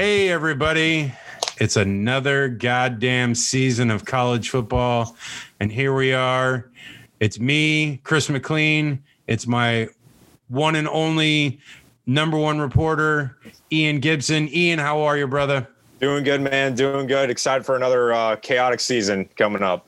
[0.00, 1.12] everybody.
[1.58, 5.14] It's another goddamn season of college football.
[5.60, 6.70] And here we are.
[7.20, 9.02] It's me, Chris McLean.
[9.26, 9.88] It's my
[10.48, 11.60] one and only
[12.06, 13.36] number one reporter,
[13.70, 14.48] Ian Gibson.
[14.48, 15.68] Ian, how are you, brother?
[16.00, 16.74] Doing good, man.
[16.74, 17.28] Doing good.
[17.28, 19.86] Excited for another uh, chaotic season coming up.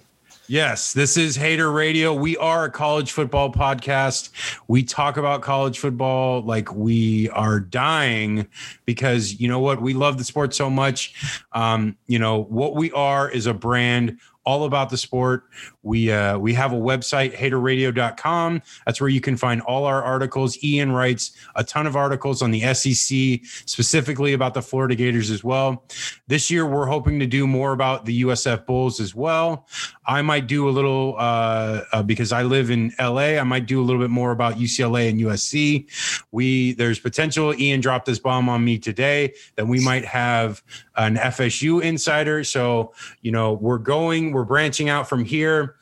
[0.48, 2.12] Yes, this is Hater Radio.
[2.12, 4.30] We are a college football podcast.
[4.66, 8.48] We talk about college football like we are dying
[8.84, 9.80] because you know what?
[9.80, 11.14] We love the sport so much.
[11.52, 15.44] Um, you know, what we are is a brand all about the sport.
[15.82, 18.62] We uh, we have a website, haterradio.com.
[18.86, 20.62] That's where you can find all our articles.
[20.62, 25.44] Ian writes a ton of articles on the SEC, specifically about the Florida Gators as
[25.44, 25.84] well.
[26.26, 29.66] This year, we're hoping to do more about the USF Bulls as well.
[30.06, 33.38] I might do a little uh, uh, because I live in LA.
[33.38, 35.88] I might do a little bit more about UCLA and USC.
[36.32, 37.54] We there's potential.
[37.54, 40.62] Ian dropped this bomb on me today that we might have
[40.96, 42.44] an FSU insider.
[42.44, 45.76] So you know we're going, we're branching out from here.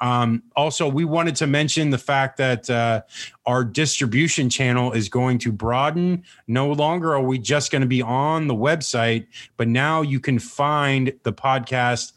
[0.00, 3.02] Um, also, we wanted to mention the fact that uh,
[3.46, 6.24] our distribution channel is going to broaden.
[6.46, 10.38] No longer are we just going to be on the website, but now you can
[10.38, 12.12] find the podcast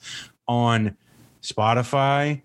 [0.47, 0.97] on
[1.41, 2.41] Spotify,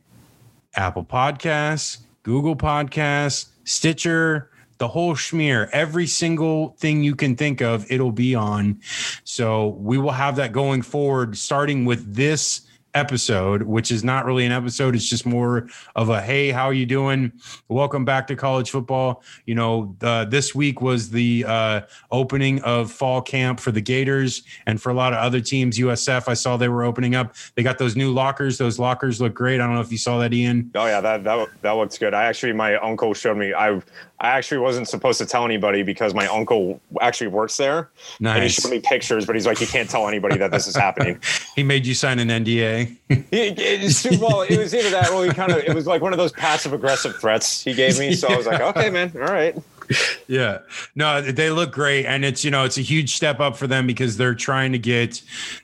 [0.74, 7.90] Apple Podcasts, Google Podcasts, Stitcher, the whole schmear, every single thing you can think of,
[7.90, 8.80] it'll be on.
[9.24, 12.62] So we will have that going forward, starting with this
[12.94, 14.94] episode, which is not really an episode.
[14.94, 17.32] It's just more of a hey, how are you doing?
[17.68, 19.22] Welcome back to college football.
[19.46, 24.42] You know, uh, this week was the uh, opening of fall camp for the Gators
[24.66, 25.78] and for a lot of other teams.
[25.78, 27.34] USF, I saw they were opening up.
[27.54, 28.58] They got those new lockers.
[28.58, 29.60] Those lockers look great.
[29.60, 30.70] I don't know if you saw that, Ian.
[30.74, 32.14] Oh yeah, that that that looks good.
[32.14, 33.52] I actually, my uncle showed me.
[33.52, 33.80] I
[34.20, 37.90] I actually wasn't supposed to tell anybody because my uncle actually works there.
[38.20, 38.34] Nice.
[38.34, 40.76] And he showed me pictures, but he's like, you can't tell anybody that this is
[40.76, 41.20] happening.
[41.56, 42.83] he made you sign an NDA.
[43.10, 46.32] Well, it was either that, or he kind of, it was like one of those
[46.32, 48.14] passive aggressive threats he gave me.
[48.14, 49.56] So I was like, okay, man, all right
[50.26, 50.58] yeah
[50.94, 53.86] no they look great and it's you know it's a huge step up for them
[53.86, 55.22] because they're trying to get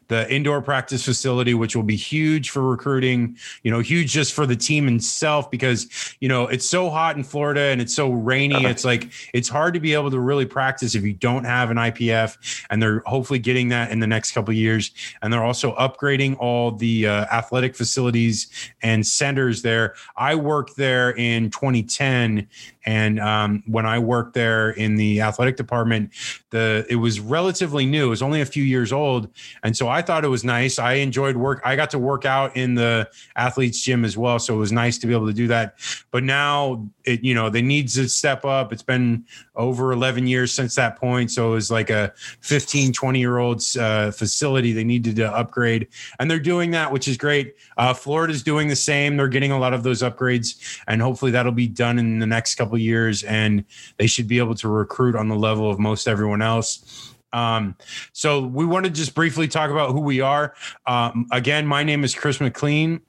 [0.09, 4.47] the indoor practice facility which will be huge for recruiting you know huge just for
[4.47, 8.55] the team itself because you know it's so hot in florida and it's so rainy
[8.55, 8.69] uh-huh.
[8.69, 11.77] it's like it's hard to be able to really practice if you don't have an
[11.77, 14.91] ipf and they're hopefully getting that in the next couple of years
[15.23, 18.51] and they're also upgrading all the uh, athletic facilities
[18.83, 22.49] and centers there i worked there in 2010
[22.87, 26.11] and um, when I worked there in the athletic department,
[26.51, 28.07] the it was relatively new.
[28.07, 29.29] It was only a few years old,
[29.63, 30.79] and so I thought it was nice.
[30.79, 31.61] I enjoyed work.
[31.65, 34.99] I got to work out in the athletes gym as well, so it was nice
[34.99, 35.75] to be able to do that.
[36.11, 38.73] But now, it you know, they need to step up.
[38.73, 43.19] It's been over 11 years since that point, so it was like a 15, 20
[43.19, 44.73] year old uh, facility.
[44.73, 45.89] They needed to upgrade,
[46.19, 47.55] and they're doing that, which is great.
[47.77, 49.17] Uh, Florida's doing the same.
[49.17, 52.57] They're getting a lot of those upgrades, and hopefully that'll be done in the next
[52.57, 53.65] couple years, and
[54.01, 57.13] they should be able to recruit on the level of most everyone else.
[57.35, 57.77] Um,
[58.15, 60.55] so we want to just briefly talk about who we are.
[60.87, 63.03] Um, again, my name is Chris McLean.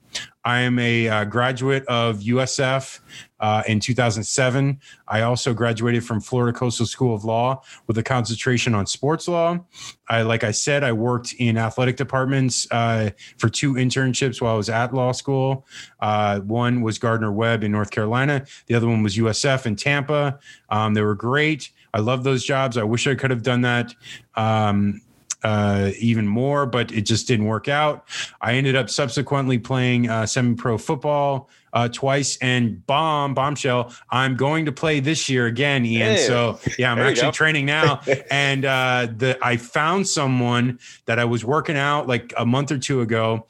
[0.44, 3.00] I am a uh, graduate of USF
[3.40, 4.80] uh, in 2007.
[5.08, 9.60] I also graduated from Florida Coastal School of Law with a concentration on sports law.
[10.10, 14.58] I, like I said, I worked in athletic departments uh, for two internships while I
[14.58, 15.66] was at law school.
[16.00, 18.46] Uh, one was Gardner Webb in North Carolina.
[18.66, 20.40] The other one was USF in Tampa.
[20.70, 21.72] Um, they were great.
[21.94, 22.78] I love those jobs.
[22.78, 23.94] I wish I could have done that.
[24.36, 25.02] Um,
[25.44, 28.08] uh, even more, but it just didn't work out.
[28.42, 33.94] I ended up subsequently playing uh, semi-pro football uh, twice and bomb bombshell.
[34.10, 36.16] I'm going to play this year again, Ian.
[36.16, 38.02] Hey, so yeah, I'm actually training now,
[38.32, 42.78] and uh, the I found someone that I was working out like a month or
[42.78, 43.46] two ago,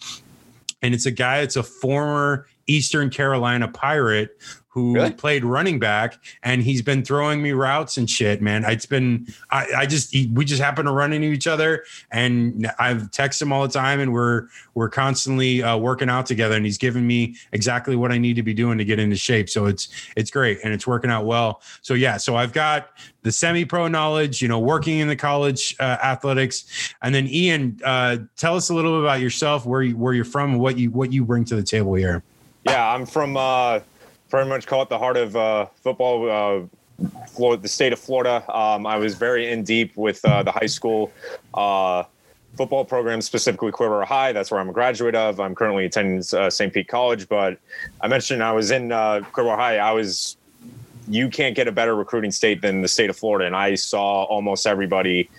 [0.81, 1.39] and it's a guy.
[1.39, 4.37] It's a former Eastern Carolina Pirate
[4.73, 5.11] who really?
[5.11, 8.63] played running back and he's been throwing me routes and shit, man.
[8.63, 12.71] It's been, I, I just, he, we just happen to run into each other and
[12.79, 16.63] I've texted him all the time and we're, we're constantly uh, working out together and
[16.63, 19.49] he's giving me exactly what I need to be doing to get into shape.
[19.49, 21.61] So it's, it's great and it's working out well.
[21.81, 22.91] So yeah, so I've got
[23.23, 26.93] the semi pro knowledge, you know, working in the college uh, athletics.
[27.01, 30.23] And then Ian, uh, tell us a little bit about yourself, where you, where you're
[30.23, 32.23] from what you, what you bring to the table here.
[32.65, 33.79] Yeah, I'm from, uh,
[34.29, 36.29] pretty much call it the heart of uh, football.
[36.29, 36.67] Uh,
[37.29, 38.43] Florida, the state of Florida.
[38.53, 41.11] Um, I was very in deep with uh, the high school
[41.53, 42.03] uh,
[42.55, 44.33] football program, specifically Clearwater High.
[44.33, 45.39] That's where I'm a graduate of.
[45.39, 46.71] I'm currently attending uh, St.
[46.73, 47.57] Pete College, but
[48.01, 49.77] I mentioned I was in uh, Clearwater High.
[49.77, 50.37] I was.
[51.07, 54.23] You can't get a better recruiting state than the state of Florida, and I saw
[54.25, 55.29] almost everybody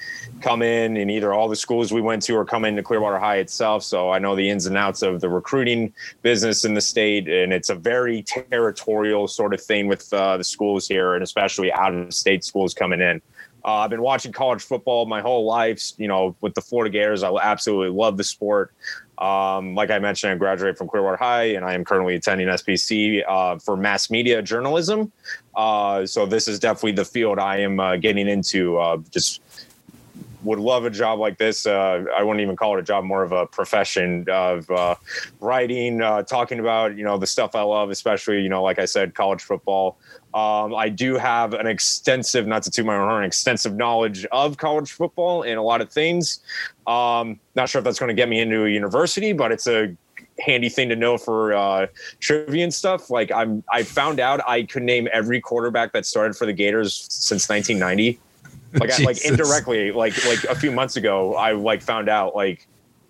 [0.42, 3.36] come in in either all the schools we went to or come into Clearwater High
[3.36, 3.82] itself.
[3.82, 5.92] So I know the ins and outs of the recruiting
[6.22, 10.44] business in the state, and it's a very territorial sort of thing with uh, the
[10.44, 13.22] schools here, and especially out of state schools coming in.
[13.64, 15.92] Uh, I've been watching college football my whole life.
[15.96, 18.72] You know, with the Florida Gators, I absolutely love the sport.
[19.18, 23.22] Um, like I mentioned, I graduated from Clearwater High, and I am currently attending SPC
[23.28, 25.12] uh, for mass media journalism.
[25.54, 28.78] Uh, so this is definitely the field I am uh, getting into.
[28.78, 29.40] Uh, just
[30.42, 31.66] would love a job like this.
[31.66, 34.94] Uh, I wouldn't even call it a job, more of a profession of uh,
[35.40, 38.84] writing, uh, talking about you know the stuff I love, especially you know like I
[38.84, 39.98] said, college football.
[40.34, 44.56] Um, I do have an extensive, not to toot my own horn, extensive knowledge of
[44.56, 46.40] college football and a lot of things.
[46.86, 49.94] Um, not sure if that's going to get me into a university, but it's a
[50.40, 51.86] handy thing to know for uh,
[52.20, 53.10] trivia and stuff.
[53.10, 57.06] Like I'm, I found out I could name every quarterback that started for the Gators
[57.10, 58.18] since 1990.
[58.80, 62.66] Like, I, like indirectly, like like a few months ago, I like found out like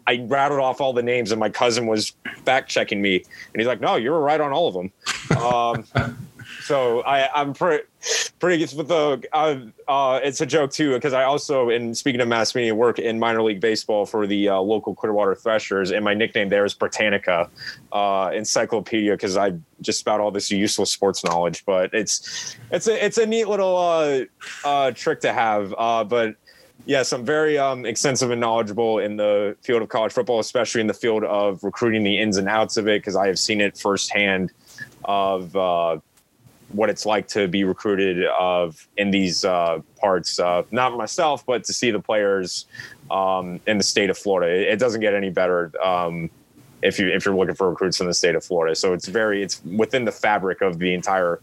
[0.08, 2.14] I rattled off all the names, and my cousin was
[2.44, 4.92] fact checking me, and he's like, "No, you were right on all of them."
[5.38, 6.16] Um,
[6.64, 7.84] so I, I'm pretty,
[8.42, 9.22] pretty with the.
[9.32, 12.98] Uh, uh, it's a joke too because I also, in speaking of mass media, work
[12.98, 16.74] in minor league baseball for the uh, local Clearwater Threshers, and my nickname there is
[16.74, 17.48] Britannica
[17.92, 21.64] uh, Encyclopedia because I just spout all this useless sports knowledge.
[21.64, 24.24] But it's it's a it's a neat little uh,
[24.64, 25.70] uh, trick to have.
[26.08, 26.34] But
[26.84, 30.88] Yes, I'm very um, extensive and knowledgeable in the field of college football, especially in
[30.88, 33.78] the field of recruiting the ins and outs of it, because I have seen it
[33.78, 34.50] firsthand
[35.04, 35.54] of
[36.72, 40.38] what it's like to be recruited of in these uh, parts.
[40.38, 42.66] Uh, not myself, but to see the players
[43.10, 44.52] um, in the state of Florida.
[44.52, 46.30] It, it doesn't get any better um,
[46.82, 48.74] if you if you're looking for recruits in the state of Florida.
[48.74, 51.40] So it's very it's within the fabric of the entire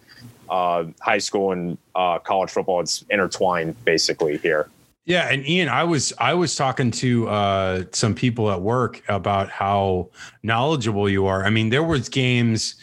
[0.49, 2.81] uh, high school and uh, college football.
[2.81, 4.69] It's intertwined basically here.
[5.05, 9.49] Yeah, and Ian, I was I was talking to uh, some people at work about
[9.49, 10.09] how
[10.43, 11.43] knowledgeable you are.
[11.43, 12.75] I mean, there was games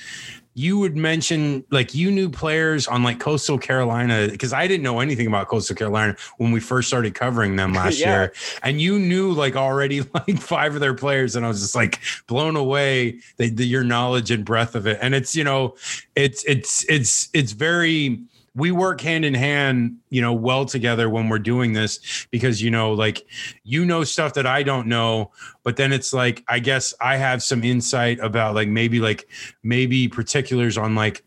[0.57, 5.01] you would mention like you knew players on like coastal carolina because i didn't know
[5.01, 8.21] anything about coastal carolina when we first started covering them last yeah.
[8.23, 8.33] year
[8.63, 12.01] and you knew like already like five of their players and i was just like
[12.27, 15.75] blown away the, your knowledge and breadth of it and it's you know
[16.17, 18.19] it's it's it's it's very
[18.57, 22.71] we work hand in hand, you know, well together when we're doing this because, you
[22.71, 23.25] know, like
[23.65, 25.31] you know stuff that I don't know,
[25.63, 29.29] but then it's like, I guess I have some insight about like maybe like
[29.63, 31.23] maybe particulars on like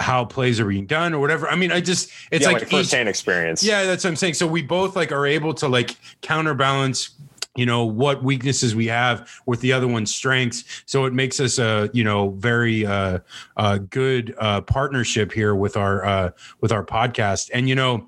[0.00, 1.48] how plays are being done or whatever.
[1.48, 3.62] I mean, I just it's yeah, like, like firsthand experience.
[3.62, 4.34] Yeah, that's what I'm saying.
[4.34, 7.10] So we both like are able to like counterbalance
[7.56, 11.58] you know what weaknesses we have with the other one's strengths so it makes us
[11.58, 13.18] a you know very uh,
[13.56, 16.30] uh good uh partnership here with our uh
[16.60, 18.06] with our podcast and you know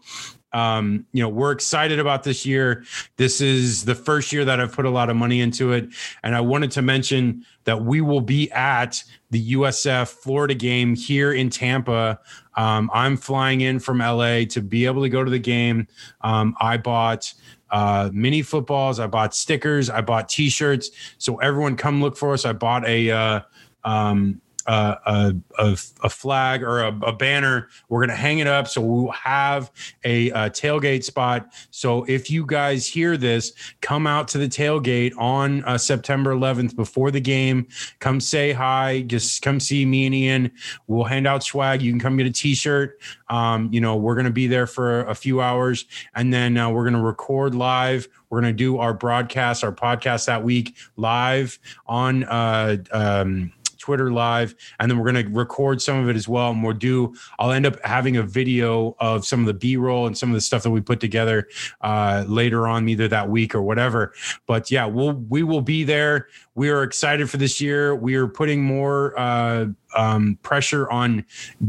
[0.53, 2.85] um, you know, we're excited about this year.
[3.17, 5.89] This is the first year that I've put a lot of money into it.
[6.23, 11.33] And I wanted to mention that we will be at the USF Florida game here
[11.33, 12.19] in Tampa.
[12.57, 15.87] Um, I'm flying in from LA to be able to go to the game.
[16.23, 17.35] Um, I bought
[17.71, 18.99] uh, mini footballs.
[19.01, 19.91] I bought stickers.
[19.91, 20.91] I bought T-shirts.
[21.19, 22.45] So everyone, come look for us.
[22.45, 23.41] I bought a uh,
[23.85, 27.69] um, a, a, a, flag or a, a, banner.
[27.89, 28.69] We're going to hang it up.
[28.69, 29.71] So we'll have
[30.05, 31.53] a, tailgate spot.
[31.71, 36.77] So if you guys hear this, come out to the tailgate on uh, September 11th
[36.77, 37.69] before the game.
[37.99, 39.03] Come say hi.
[39.03, 40.53] Just come see me and Ian.
[40.87, 41.83] We'll hand out swag.
[41.83, 43.01] You can come get a t shirt.
[43.29, 46.71] Um, you know, we're going to be there for a few hours and then uh,
[46.71, 48.09] we're going to record live.
[48.31, 53.53] We're going to do our broadcast, our podcast that week live on uh, um,
[53.87, 56.51] Twitter live, and then we're going to record some of it as well.
[56.51, 57.15] And we'll do.
[57.39, 60.35] I'll end up having a video of some of the B roll and some of
[60.35, 61.47] the stuff that we put together
[61.83, 64.13] uh, later on, either that week or whatever.
[64.47, 66.27] But yeah, we'll we will be there.
[66.57, 67.95] We are excited for this year.
[67.95, 69.17] We are putting more.
[69.17, 69.67] Uh,
[69.97, 71.25] um, pressure on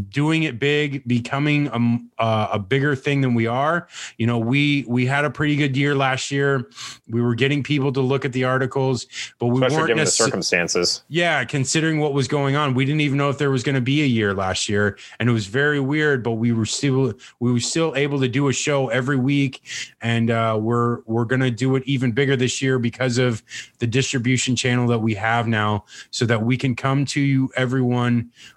[0.10, 3.88] doing it big, becoming a, uh, a bigger thing than we are.
[4.18, 6.70] You know, we we had a pretty good year last year.
[7.10, 9.08] We were getting people to look at the articles,
[9.40, 11.04] but we Especially weren't given the circumstances.
[11.08, 13.82] Yeah, considering what was going on, we didn't even know if there was going to
[13.82, 16.24] be a year last year, and it was very weird.
[16.24, 19.64] But we were still we were still able to do a show every week,
[20.02, 23.42] and uh, we're we're going to do it even bigger this year because of
[23.80, 27.52] the distribution channel that we have now, so that we can come to you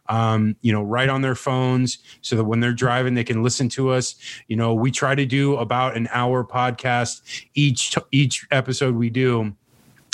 [0.08, 3.68] um, you know, right on their phones so that when they're driving, they can listen
[3.70, 4.14] to us.
[4.48, 7.22] You know, we try to do about an hour podcast
[7.54, 9.54] each, each episode we do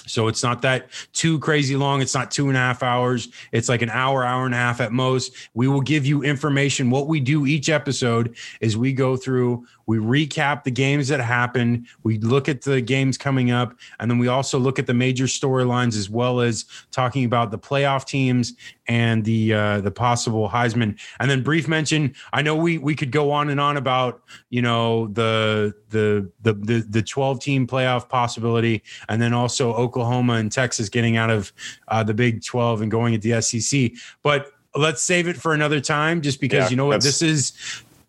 [0.06, 2.00] So it's not that too crazy long.
[2.00, 3.28] It's not two and a half hours.
[3.50, 5.32] It's like an hour, hour and a half at most.
[5.54, 6.90] We will give you information.
[6.90, 11.86] What we do each episode is we go through, we recap the games that happened,
[12.02, 15.24] we look at the games coming up, and then we also look at the major
[15.24, 18.54] storylines as well as talking about the playoff teams
[18.88, 20.98] and the uh, the possible Heisman.
[21.20, 22.14] And then brief mention.
[22.32, 26.52] I know we we could go on and on about you know the the the
[26.52, 31.52] the, the 12 team playoff possibility, and then also Oklahoma and Texas getting out of
[31.88, 33.92] uh, the Big 12 and going at the SEC.
[34.22, 37.52] But let's save it for another time, just because yeah, you know what this is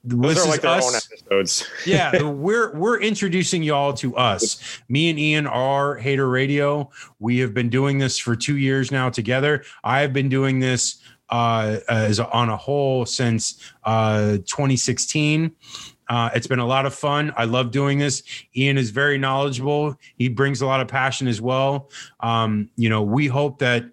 [0.07, 0.85] those this are like their us.
[0.85, 1.67] own episodes.
[1.85, 4.79] yeah, we're we're introducing y'all to us.
[4.89, 6.89] Me and Ian are Hater Radio.
[7.19, 9.63] We have been doing this for two years now together.
[9.83, 15.51] I have been doing this uh, as on a whole since uh, 2016.
[16.09, 17.33] Uh, it's been a lot of fun.
[17.35, 18.23] I love doing this.
[18.55, 19.97] Ian is very knowledgeable.
[20.17, 21.89] He brings a lot of passion as well.
[22.21, 23.83] Um, you know, we hope that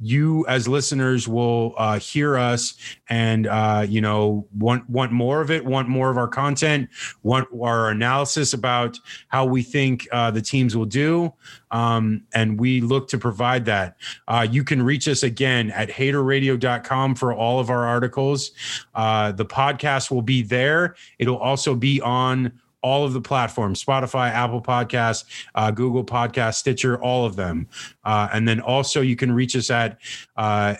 [0.00, 2.74] you as listeners will uh, hear us
[3.08, 6.88] and uh, you know want want more of it want more of our content
[7.22, 11.32] want our analysis about how we think uh, the teams will do
[11.70, 13.96] um, and we look to provide that.
[14.26, 18.52] Uh, you can reach us again at haterradio.com for all of our articles.
[18.94, 20.96] Uh, the podcast will be there.
[21.18, 22.52] It'll also be on
[22.82, 27.68] all of the platforms Spotify, Apple Podcasts, uh, Google Podcasts, Stitcher, all of them.
[28.04, 29.98] Uh, and then also you can reach us at
[30.36, 30.74] uh,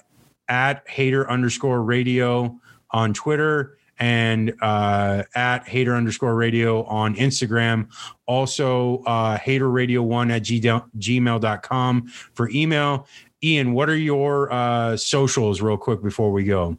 [0.49, 2.59] at hater underscore radio
[2.90, 7.88] on Twitter and uh, at hater underscore radio on Instagram.
[8.26, 13.07] Also, uh, hater radio one at gmail.com for email.
[13.43, 16.76] Ian, what are your uh, socials, real quick, before we go?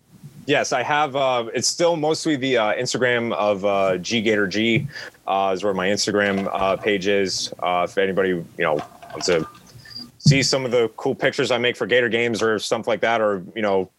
[0.50, 1.16] Yes, I have.
[1.16, 4.88] Uh, it's still mostly the uh, Instagram of uh, G Gator G
[5.28, 7.54] uh, is where my Instagram uh, page is.
[7.60, 9.48] Uh, if anybody you know wants to
[10.18, 13.22] see some of the cool pictures I make for Gator games or stuff like that,
[13.22, 13.92] or you know,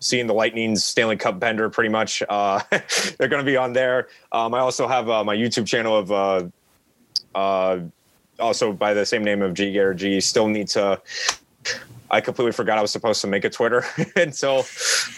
[0.00, 4.08] seeing the Lightning's Stanley Cup bender, pretty much, they're going to be on there.
[4.32, 6.50] Um, I also have my YouTube channel of.
[8.40, 10.18] Also by the same name of G Gator G.
[10.20, 10.98] Still need to
[12.10, 13.84] I completely forgot I was supposed to make a Twitter
[14.16, 14.64] until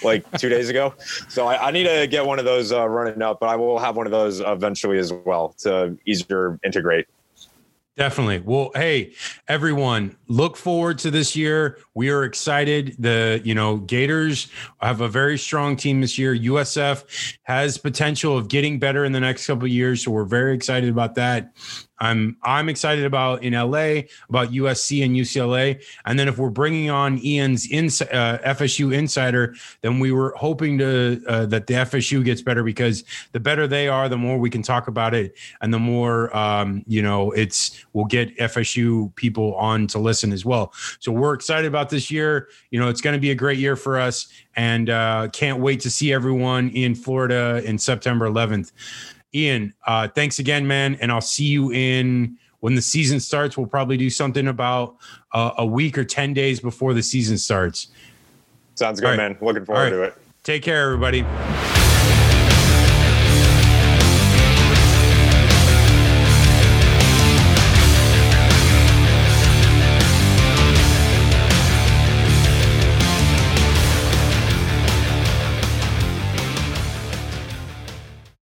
[0.02, 0.94] like two days ago.
[1.28, 3.78] So I, I, need to get one of those uh, running up, but I will
[3.78, 7.06] have one of those eventually as well to easier integrate.
[8.00, 8.38] Definitely.
[8.38, 9.12] Well, hey,
[9.46, 11.76] everyone, look forward to this year.
[11.92, 12.96] We are excited.
[12.98, 14.48] The, you know, Gators
[14.80, 16.34] have a very strong team this year.
[16.34, 20.88] USF has potential of getting better in the next couple years, so we're very excited
[20.88, 21.52] about that.
[22.00, 26.88] I'm I'm excited about in LA about USC and UCLA, and then if we're bringing
[26.88, 32.24] on Ian's ins, uh, FSU insider, then we were hoping to uh, that the FSU
[32.24, 35.74] gets better because the better they are, the more we can talk about it, and
[35.74, 40.72] the more um, you know it's we'll get FSU people on to listen as well.
[41.00, 42.48] So we're excited about this year.
[42.70, 45.80] You know, it's going to be a great year for us, and uh, can't wait
[45.80, 48.72] to see everyone in Florida in September 11th.
[49.34, 50.96] Ian, uh, thanks again, man.
[51.00, 53.56] And I'll see you in when the season starts.
[53.56, 54.96] We'll probably do something about
[55.32, 57.88] uh, a week or 10 days before the season starts.
[58.74, 59.16] Sounds good, right.
[59.16, 59.38] man.
[59.40, 59.90] Looking forward right.
[59.90, 60.14] to it.
[60.42, 61.24] Take care, everybody.